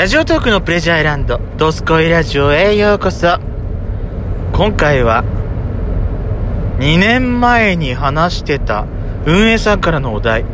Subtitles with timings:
[0.00, 3.38] ラジオトークのプレジャーアイランド、ドスコイラジオへようこそ。
[4.54, 5.24] 今回は、
[6.78, 8.86] 2年前に話してた
[9.26, 10.46] 運営さんからのお題、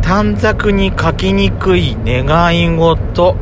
[0.00, 3.36] 短冊に書きにくい願い事、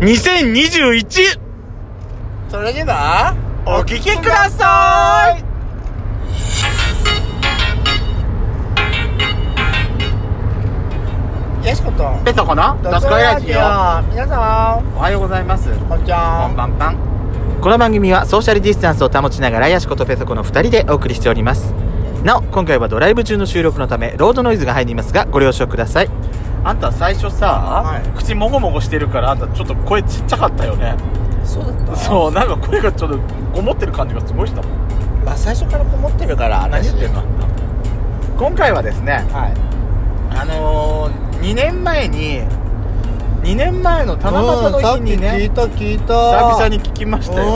[0.00, 1.38] 2021!
[2.48, 5.35] それではお聞きください
[12.46, 13.48] ことペソコのドスコイラジオ。
[14.14, 15.68] 皆さおはようございます。
[15.68, 16.96] んこんにちこはんばんぱん。
[17.60, 21.72] この番組はソーシャルディスタンスを保ちながらヤシコとペソコの2人でお送りしております。
[22.22, 26.08] なお、今回はドライブ中の収録のため、ロードノイズが入りますが、ご了承ください。
[26.62, 30.94] あんた最初さ、はい口もごもごしてるから、あんたちょっと声ちっちゃかったよね。
[31.44, 33.18] そうだったそう、なんか声がちょっと
[33.54, 34.70] こもってる感じがすごいしたもん。
[35.24, 37.24] まあ最初からこもってるから何言ってんの？
[38.38, 39.54] 今回はですね、はい
[40.38, 42.40] あのー、2年前に、
[43.44, 46.04] 2年前の七夕の日にね、うん聞いた聞いた。
[46.04, 47.42] 久々に聞きましたよ。
[47.44, 47.46] う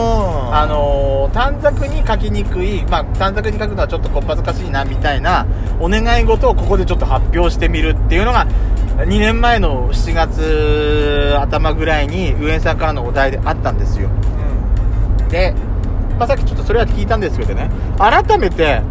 [0.49, 0.55] ん。
[0.55, 5.45] あのー短冊に書きにくい、まあ、短冊に書くのはちょっとこっぱずかしいなみたいな
[5.79, 8.45] お願い事をここでちょっと発表してみるっていうのが
[8.97, 14.09] 2年前の7月頭ぐらいに運営さんからのお題であったんですよ。
[15.29, 15.53] で、
[16.19, 17.69] まあ、さっきちょっとそれは聞いたんですけどね。
[17.97, 18.81] 改めて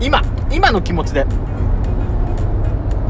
[0.00, 0.20] 今
[0.50, 1.24] 今の気持ちで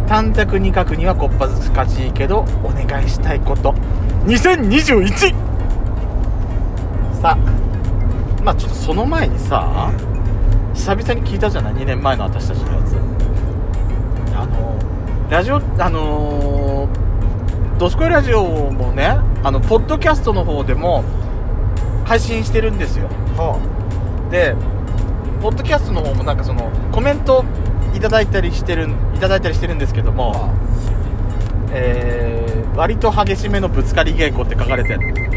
[0.06, 3.74] 短冊に書くにはこっぱずかしいけどお願いしたいこと。
[4.26, 5.34] 2021
[7.20, 7.36] さあ
[8.44, 9.92] まあちょっとその前にさ
[10.74, 12.96] 久々に聞いたじゃない？2年前の私たちのやつ。
[14.36, 14.78] あの
[15.30, 21.02] ラジオあのー、ドスコイラジオもねあのポッドキャストの方でも
[22.04, 23.08] 配信してるんですよ。
[23.36, 23.58] は
[24.30, 24.54] で
[25.42, 27.44] ポッドキャストの方もなんかそのコメント
[27.96, 30.50] いただいたりしてるいただいたりしてるんですけども、
[31.72, 34.90] えー、割と激しめのぶつかり稽古って書かれて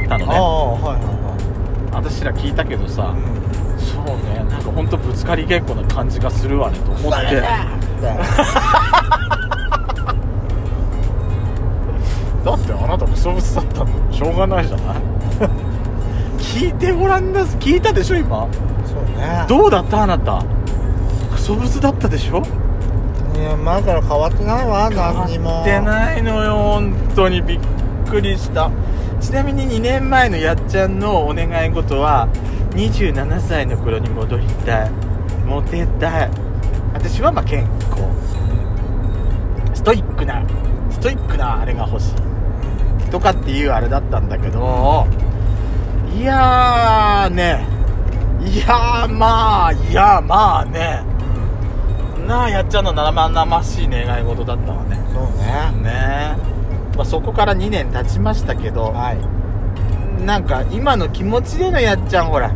[0.07, 0.35] たのね。
[0.35, 1.29] ああはいは
[1.93, 3.15] 私ら聞いたけどさいはい
[3.81, 7.41] そうねなんかほんとぶつかり稽古な感じがするわねと思って。
[12.45, 14.97] だってあなたクソブスだったんだよしょうがないじゃない？
[16.39, 18.47] 聞いてごらんな聞いたでしょ今？
[18.85, 19.45] そうね。
[19.47, 20.41] どうだったあなた？
[21.33, 22.41] クソブスだったでしょ？
[23.39, 25.49] 2年前から変わってないわ何にも。
[25.49, 27.59] 変わってないのよ本当にびっ
[28.09, 28.69] くりした。
[29.21, 32.27] ちなみに2年前のやっちゃんのお願い事は
[32.71, 34.91] 27歳の頃に戻りたい。
[35.45, 36.31] モテたい。
[36.93, 38.03] 私はまあ健康。
[39.73, 40.43] ストイックな
[40.91, 43.09] ストイックなあれが欲しい。
[43.09, 45.07] とかっていうあれだったんだけど。
[46.13, 47.65] いやーね。
[48.41, 51.03] いやーまあいやまあね。
[52.29, 54.99] なあやっちゃんの生々しい願い事だったわね。
[55.11, 55.81] そうね。
[55.81, 56.37] ね。
[56.93, 59.17] え、まあ、そこから2年経ちましたけどはい。
[60.23, 62.51] なんか今の気持ちでのやっちゃんほら。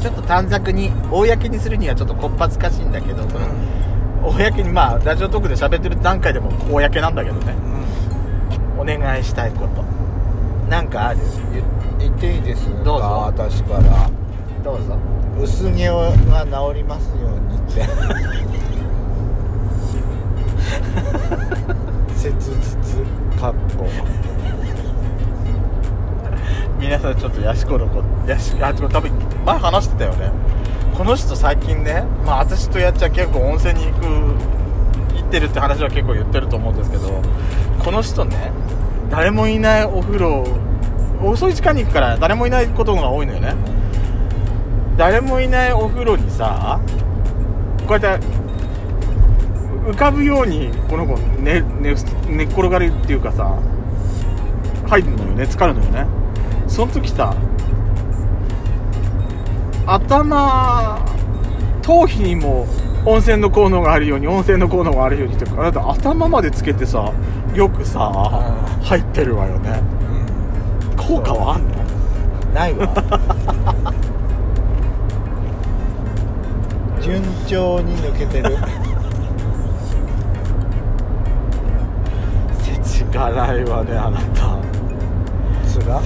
[0.00, 3.46] ちょっと短冊に公にするにはちょっとこっぱずかしいんだけど、その
[4.26, 7.54] 公にまあラジオトークで喋ってる段階でも公なんだけどね。
[8.78, 9.82] お願いしたいこと。
[10.70, 11.20] なんかある？
[11.52, 11.62] 言
[11.98, 12.82] 言っていいですか？
[12.82, 13.06] どうぞ。
[13.26, 14.10] 私から。
[14.64, 14.96] どうぞ
[15.40, 15.88] 薄毛
[16.30, 17.82] が治りますようにって。
[22.16, 22.56] 切実
[23.40, 23.86] かっこ
[26.78, 29.10] 皆さんちょっとヤシコの子ヤシあ多分
[29.44, 30.30] 前話してたよね。
[30.96, 34.04] この人最近ねまあ私とやっちゃん結構温泉に行く
[35.16, 37.20] 行ってるって話は結構言ってると思うんですけど
[37.82, 38.52] この人ね
[39.10, 40.44] 誰もいないお風呂
[41.22, 43.54] 遅い時間に行くから誰もいないことが多いのよね
[45.02, 46.80] 誰もいないお風呂にさ
[47.88, 48.24] こうやって
[49.90, 51.92] 浮かぶようにこの子寝寝
[52.28, 53.58] 寝っ転がるっていうかさ
[54.86, 56.06] 入るのよね浸かるのよね。
[56.68, 57.34] その時さ
[59.86, 61.04] 頭
[61.82, 62.68] 頭皮にも
[63.04, 67.12] 温泉の効能があるように温泉の効能があるようにってあなた頭までつけてさ
[67.56, 68.08] よくさ
[68.78, 68.84] うん。
[68.84, 69.82] 入ってるわよね。
[70.96, 71.74] 効果はあんの？
[72.54, 72.86] ないわ
[77.02, 78.56] 順調に抜けてる。
[82.62, 84.56] 世知辛いわねあなた。
[85.68, 86.00] つら？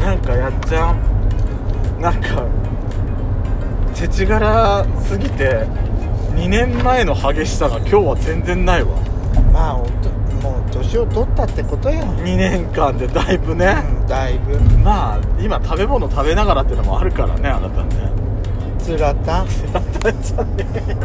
[0.00, 1.00] なんかやっちゃん
[2.00, 2.44] なんか
[3.94, 5.64] 世知辛すぎて
[6.34, 8.96] 2年前の激しさが今日は全然ないわ。
[9.52, 10.09] まあおと
[10.42, 14.58] もう年を取ったってことよ、2年間でだいぶね、うん、だいぶ。
[14.82, 18.10] まあ今食べ物食べながらっていうのもあるからねあなたね。
[18.78, 20.96] つらたつらたんじゃねえよ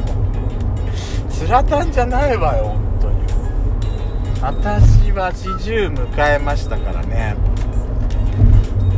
[1.30, 3.16] つらたんじゃないわよ本当に。
[4.42, 7.36] 私は40迎えましたからね。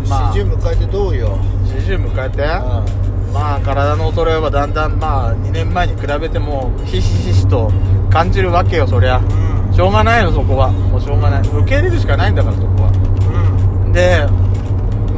[0.07, 0.33] まあ。
[0.35, 2.43] 40迎えてどうよ？40迎えて。
[2.43, 2.45] う
[3.33, 7.71] まあ体の衰えはだんだんまあ2年前に比べてもひしひしと
[8.09, 9.17] 感じるわけよそりゃ。
[9.17, 9.46] ん
[9.77, 10.71] しょうがないのそこは。
[10.71, 11.41] もうしょうがない。
[11.41, 12.89] 受け入れるしかないんだからそこは。
[13.85, 13.93] うん。
[13.93, 14.25] で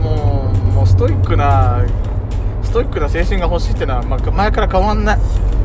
[0.04, 1.82] もうもうストイックな
[2.62, 5.20] ストイックな精神が欲しいってのは、まあ、前から変わんない。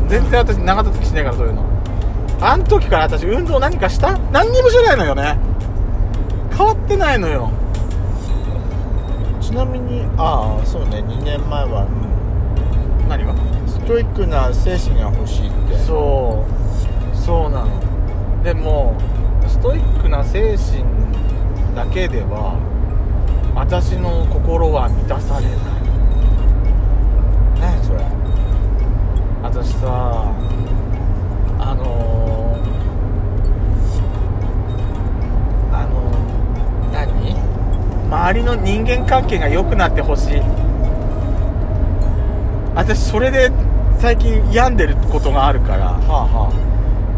[0.07, 1.65] 全然私長続きしないからそういうの。
[2.41, 4.17] あん時から私運動何かした？
[4.31, 5.39] 何にもしてないのよね。
[6.57, 7.51] 変わってないのよ。
[9.41, 10.99] ちなみにああそうね。
[10.99, 11.89] 2年前は、
[13.09, 13.33] 何が？
[13.33, 13.39] うん
[13.69, 15.77] ストイックな精神が欲しいって。
[15.79, 16.47] そ
[17.13, 17.17] う。
[17.17, 17.83] そうなの
[18.45, 18.95] でも
[19.49, 20.85] ストイックな精神
[21.75, 22.61] だけでは
[23.55, 25.55] 私の心は満たされない。
[27.59, 28.01] 何それ。
[29.43, 30.31] 私さ
[31.59, 36.13] あのー、あの
[36.93, 37.35] 何？
[38.11, 40.43] 周りの人間関係が良くなってほしい。
[42.75, 43.51] 私それで
[43.99, 45.93] 最近病んでることがあるから。
[45.93, 46.74] はあはあ。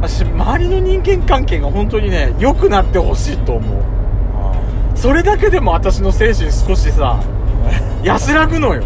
[0.08, 3.82] 私周りの人間関係が本当にね良くなってほしいと思う。
[4.96, 7.20] それだけでも私の精神少しさ
[8.04, 8.84] 安らぐのよ。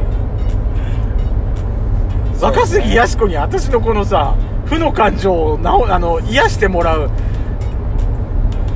[2.41, 4.35] 若杉やし子に私のこのさ
[4.65, 7.11] 負の感情をなおあの癒してもらう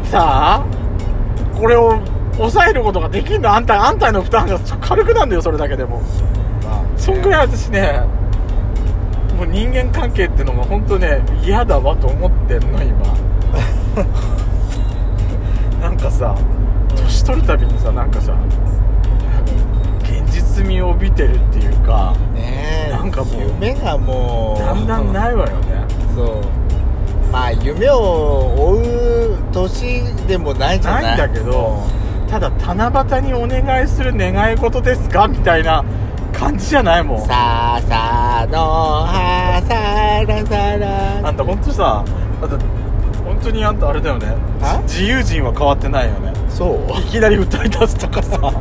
[0.04, 0.64] さあ
[1.58, 1.98] これを
[2.36, 3.54] 抑えることができんの？
[3.54, 6.02] あんたあんたへの負担が軽くなんだよそれだけでも。
[6.62, 6.88] まあね。
[6.98, 8.02] そんぐらい私ね
[9.36, 13.14] もう人間関係ってのが本当ね嫌だわと思ってんの今。
[15.80, 16.34] なんかさ
[16.96, 18.32] 年取るたびにさなんかさ
[20.02, 24.60] 現実味を帯びてるっていうかねえなんかもう夢がもう。
[24.60, 25.86] だんだんないわよね。
[26.14, 26.26] そう。
[27.32, 27.98] まあ夢を
[28.56, 31.02] 追う年でもないんじゃない。
[31.02, 31.82] ないんだけど
[32.28, 35.84] ただ七夕にお願いする願い事ですかみたいな
[36.38, 37.20] 感じじゃないもん。
[37.26, 39.74] さあさあのはさ
[40.26, 41.26] らさら。
[41.28, 42.04] あんた本当さ
[42.42, 42.58] あんた
[43.24, 44.34] 本当にあんたあれだよね。
[44.60, 46.32] あ自由人は変わってないよね。
[46.48, 46.78] そう。
[47.00, 48.38] いきなり歌い出すとかさ。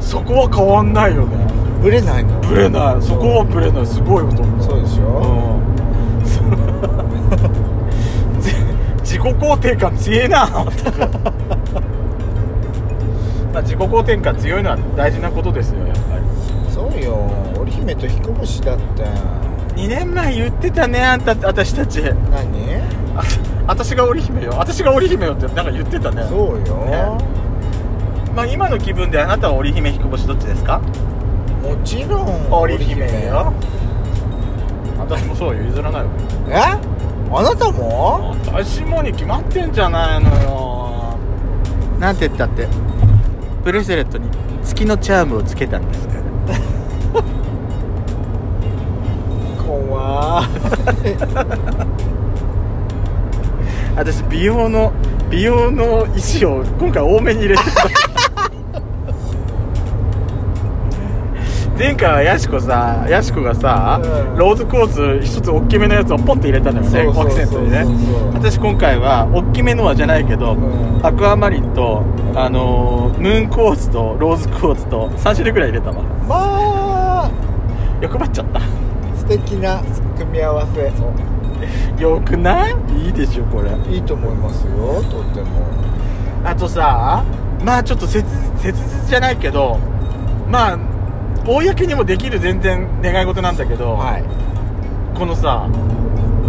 [0.00, 1.36] そこは変わんないよね。
[1.82, 2.38] ぶれないの？
[2.40, 3.02] ブレない。
[3.02, 3.86] そこはブレない。
[3.86, 5.08] すごいこと思うそうでしょ、う
[8.38, 8.40] ん。
[8.40, 8.52] じ
[9.02, 10.46] 自己肯定感強えな。
[13.52, 16.22] まあ自己肯定感強いのは大事なことですよやっぱそうよ
[17.66, 19.02] 織姫と彦星だって
[19.76, 22.00] り2年前言ってたねあんた私たち。
[22.00, 22.14] 何？
[23.16, 23.22] あ
[23.66, 24.52] 私が織姫よ。
[24.56, 26.24] 私が織姫よってなんか言ってたね。
[26.28, 26.92] そうよ、ね。
[28.34, 30.78] まあ今の気分であなたは織姫彦星どっちですか？
[31.62, 33.52] もちろん織姫よ。
[34.98, 35.64] 私もそうよ。
[35.64, 36.08] 譲らないわ。
[36.08, 36.16] よ
[36.48, 36.54] え？
[37.32, 38.36] あなたも？
[38.46, 41.18] 私もに決まってんじゃないのよ。
[41.98, 42.68] なんて言ったって？
[43.64, 44.30] ブレスレットに
[44.62, 46.06] 月のチャームをつけたんです
[50.06, 50.46] 怖い
[53.96, 54.92] 私美容の
[55.30, 57.70] 美容の石を今回多めに入れてた
[61.78, 64.38] 前回はやしこさやしこがさ、うん。
[64.38, 67.84] ローズクォーツ一つ大きめのやつをポンって入れたのよねアクセントにね。
[68.32, 71.00] 私今回は大きめのはじゃないけど、ん。
[71.02, 72.02] アクアマリンと、
[72.34, 75.96] あのームーンクォーツとローズクォーツと3種類ぐらい入れたわ。
[76.26, 76.36] ま
[77.24, 77.30] あ。
[78.00, 78.60] 欲張っちゃった
[79.36, 79.82] 素敵な
[80.16, 80.90] 組み合わせ。
[82.02, 82.74] よくない？
[83.06, 83.70] いいでしょこれ。
[83.94, 85.66] いいと思いますよとっても。
[86.44, 87.24] あとさ
[87.62, 88.24] まあちょっと切
[88.58, 89.78] 切実じゃないけど
[90.48, 90.78] まあ
[91.46, 94.24] 公にもできる全然願い事なんだけど、はい。
[95.18, 95.68] このさ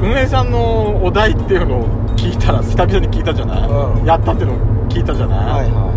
[0.01, 4.05] 運営さんのお題っていうのを聞いたら久々に聞いたじゃない、うん。
[4.05, 5.87] やったっていうのを聞いたじゃない、はいは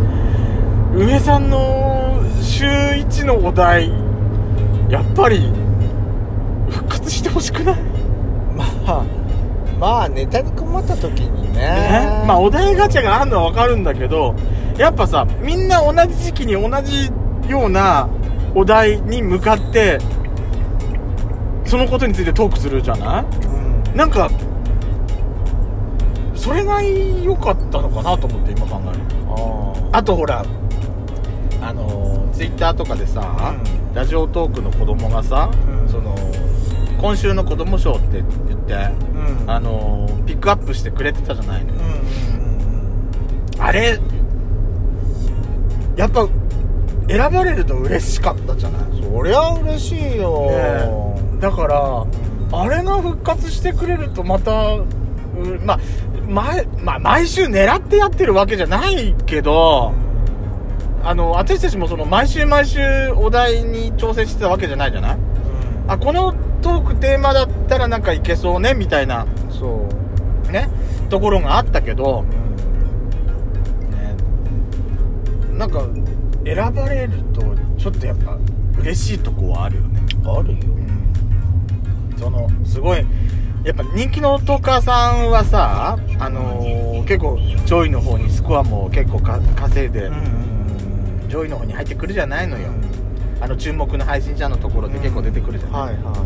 [0.95, 3.91] 運営さんの週1のお題
[4.89, 5.60] やっぱり復
[7.11, 7.75] 活してほしくない？
[7.75, 7.79] い
[8.57, 9.05] まあ
[9.79, 11.59] まあネタに困った時にね。
[11.59, 12.25] ね？
[12.27, 14.35] まあお題ガチャがあるのは分かるんだけど
[14.79, 17.11] やっぱさみんな同じ時期に同じ
[17.51, 18.09] ような
[18.55, 19.99] お題に向かって
[21.65, 23.25] そのことについてトークするじゃない？
[23.25, 23.97] うん。
[23.97, 24.31] なんか
[26.35, 29.01] それが良かったのかなと思って今考える。
[29.93, 30.45] ああとほら
[31.63, 33.95] あのツイッターとかでさ、うん。
[33.95, 35.89] ラジオトークの子供がさ、うん。
[35.89, 36.15] その
[37.01, 39.51] 今週の子供賞って言って、うん。
[39.51, 41.81] あのピックアップしてくれてたじゃないのよ。
[41.81, 41.83] う
[43.59, 43.99] んあれ
[45.97, 46.27] やっぱ
[47.09, 52.07] 選ばれると嬉しかったじゃない、うんそりゃ嬉しいよ、ねだから
[52.59, 54.87] あれが復活してくれるとまたう
[55.65, 55.81] まあ
[56.29, 59.93] 毎,、まあ、毎週狙ってやってるわけじゃないけど
[61.03, 62.81] あの私たちもその毎週毎週
[63.17, 65.19] お題に挑戦してたわけじゃないじゃない？
[65.91, 66.33] あこの
[66.63, 69.89] トークテーマだったらなんかいけそうねみたいなそ
[70.49, 70.53] う。
[70.53, 70.69] ね
[71.09, 74.15] ところがあったけど、ね、
[75.53, 75.89] なんか
[76.45, 77.43] 選ばれると
[77.77, 78.39] ちょっとやっぱ
[78.79, 80.01] 嬉しいとこはあるよね。
[80.25, 80.59] あるよ。
[82.17, 83.05] そのすごい
[83.65, 90.09] やっぱ人気のトーカーさんはさあのー結構上位の方にスコアも結構か稼いで、
[91.29, 92.69] 上位の方に入ってくるじゃないのよ、
[93.41, 96.25] あの注目の配信者のところで結構出てくるじゃない、はいは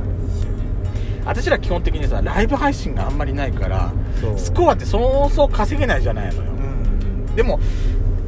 [1.26, 3.90] 私ら基本的にさライブ配信があんまりないから
[4.36, 6.50] スコアってそうそう稼げないじゃないのよ。
[6.52, 7.34] うん。
[7.34, 7.58] でも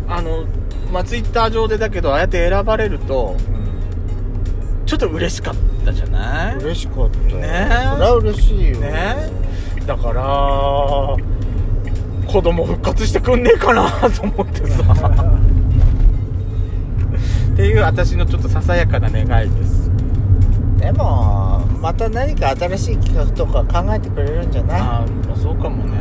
[0.08, 0.46] あの
[0.90, 3.36] まあツイッター上でだけどああやって選ばれると
[4.86, 6.56] ちょっと嬉しかったじゃない？
[6.56, 7.18] 嬉しかった。
[7.18, 7.28] ね。
[7.42, 8.78] えそりゃ嬉しいよ。
[8.78, 9.16] ね。
[9.84, 11.16] だから
[12.32, 14.82] 子供復活してくんねえかなと思ってさ
[17.56, 19.90] っていう私のちょっとささやかな願いです。
[20.76, 24.80] でもまた何か新しい企画とか考えてくれるんじゃない？
[24.80, 25.96] ああそうかもね。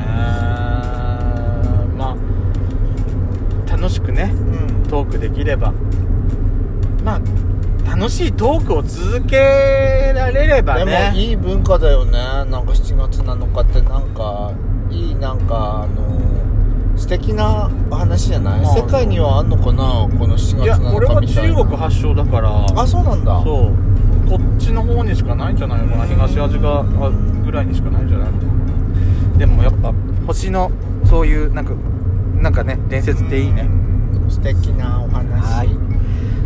[1.98, 4.90] まあ楽しくねうん。
[4.90, 5.72] トークできれば。
[7.06, 7.22] まあ
[7.96, 9.38] 楽しいトークを続け
[10.14, 12.12] られればでねもいい文化だよね。
[12.12, 14.52] なんか7月7日ってなんか
[14.92, 16.04] いいなんかあの
[16.98, 18.62] 素敵な話じゃない？
[18.62, 18.76] まあ。
[18.76, 20.08] 世界にはあんのかな？
[20.18, 20.82] この7月7日みたいな。
[20.82, 22.66] いやこれは中国発祥だから。
[22.76, 23.42] あそうなんだ。
[23.44, 24.30] そう。
[24.30, 26.06] こっちの方にしかないんじゃないのかな？
[26.06, 26.84] 東アジアあ
[27.46, 29.38] ぐらいにしかないんじゃないのかな？
[29.38, 29.94] でもやっぱ
[30.26, 30.72] 星の
[31.06, 31.74] そういうなんか
[32.42, 33.70] なんかね伝説っていいね。
[34.30, 35.42] 素敵なお話。
[35.42, 35.70] はい。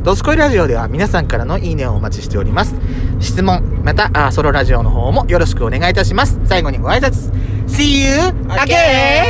[0.03, 2.75] ドスコイラジオでは皆さんからのいいねをお待ちしております。
[3.19, 6.39] 質問またあソロラジオの方もよろしくお願いいたします。
[6.45, 7.31] 最後にご挨拶。
[7.67, 8.15] See you
[8.47, 9.27] again!